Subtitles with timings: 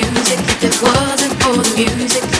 [0.00, 2.35] music, if it wasn't for the music.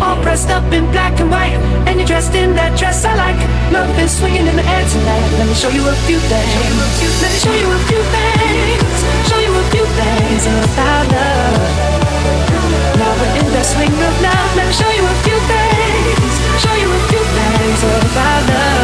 [0.00, 3.36] All pressed up in black and white, and you're dressed in that dress I like.
[3.72, 5.28] Love is swinging in the air tonight.
[5.36, 6.52] Let me show you a few things.
[7.20, 8.96] Let me show you a few things.
[9.28, 11.60] Show you a few things about love.
[12.96, 14.48] Now we're in the swing of love.
[14.56, 16.32] Let me show you a few things.
[16.64, 18.75] Show you a few things about love.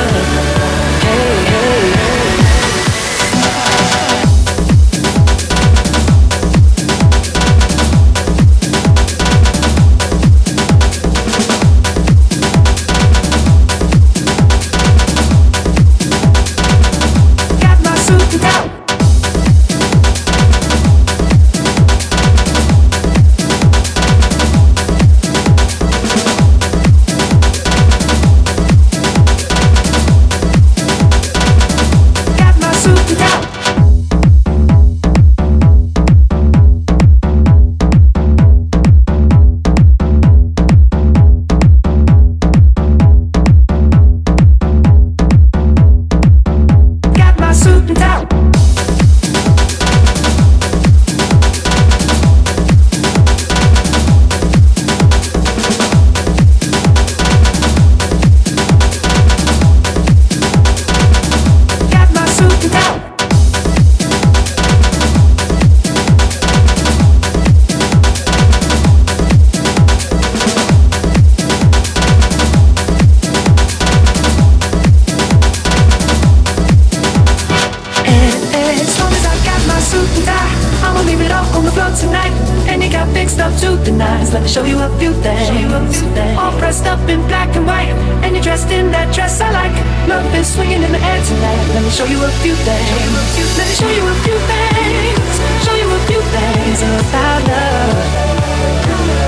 [93.33, 95.33] Let me show you a few things.
[95.65, 97.97] Show you a few things about love.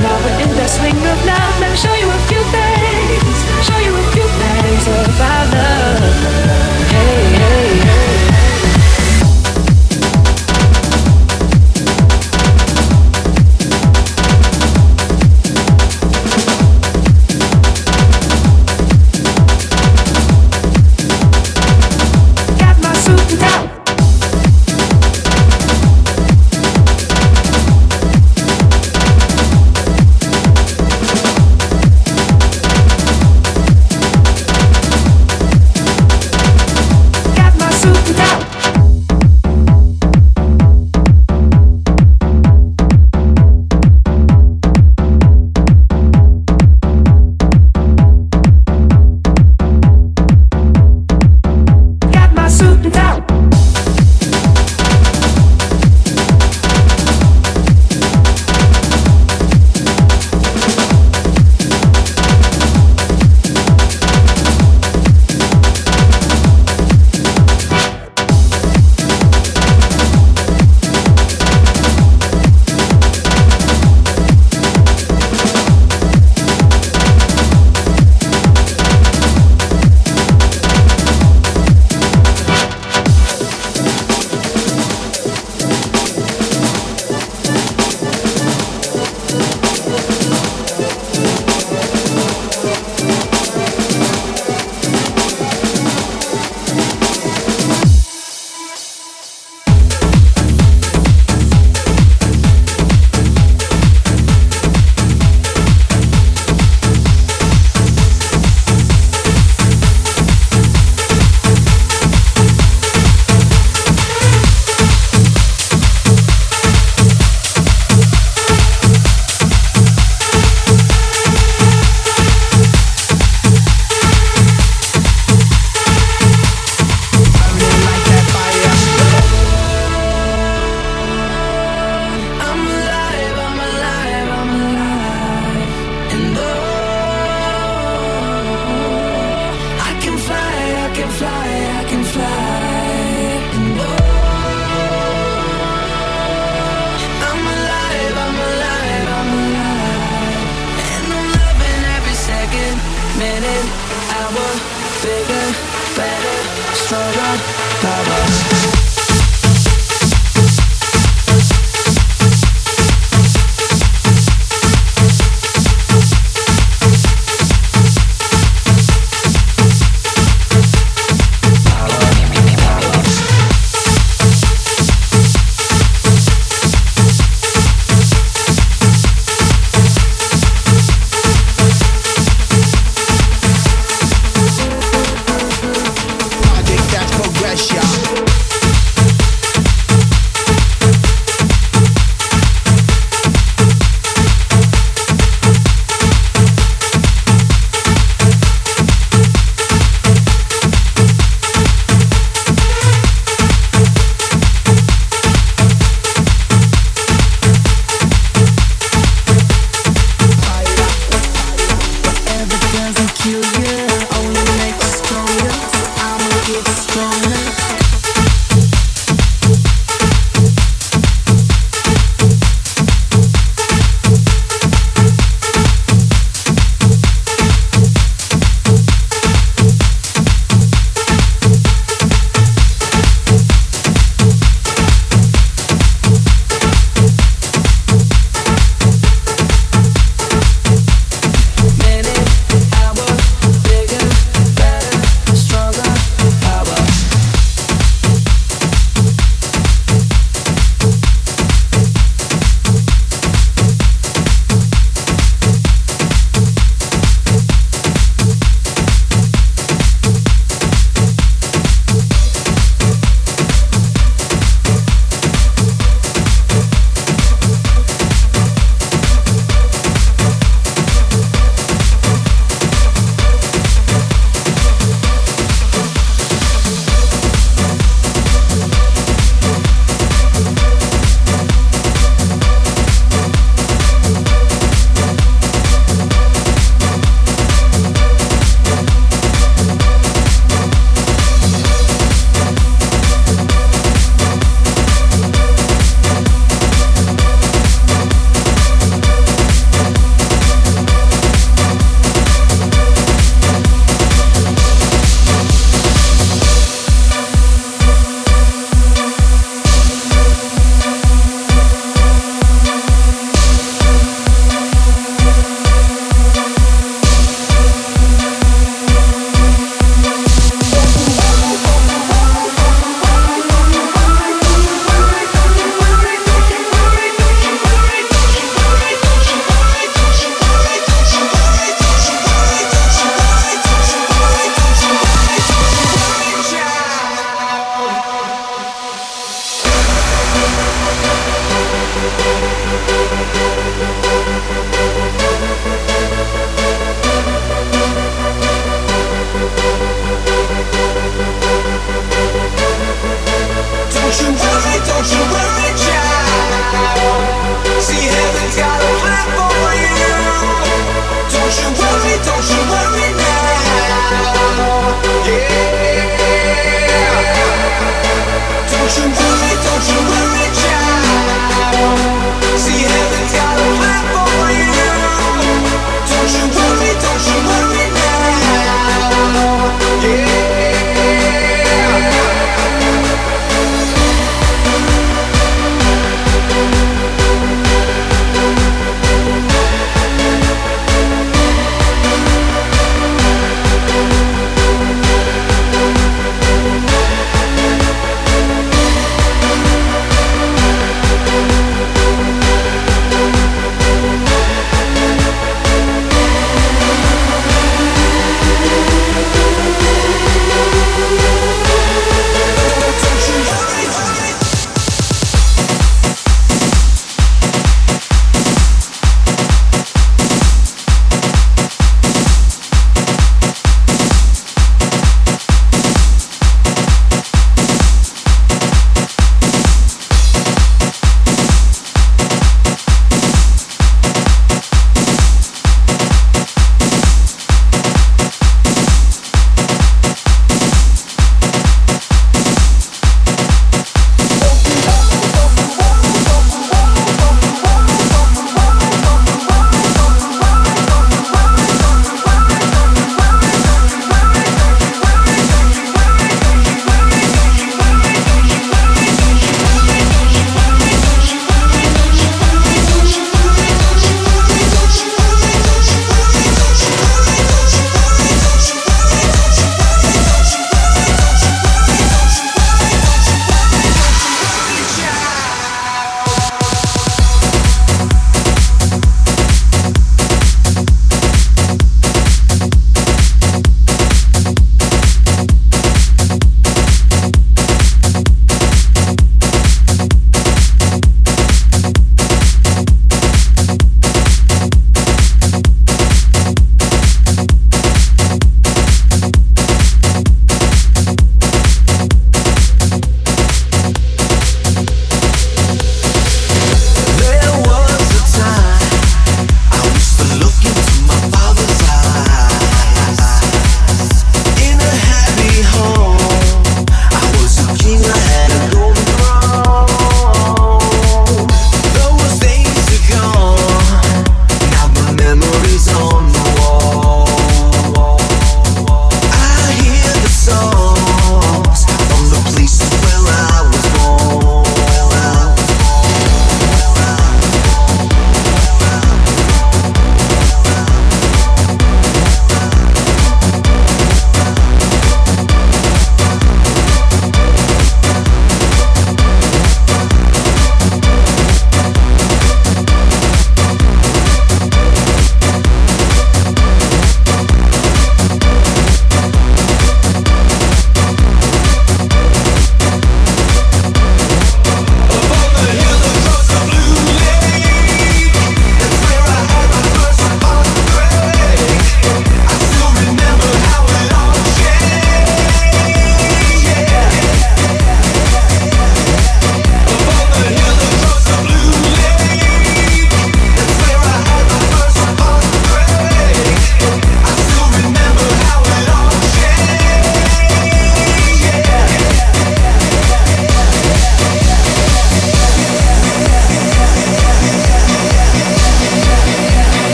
[0.00, 1.60] Now we're in the swing of love.
[1.60, 2.69] Let me show you a few things.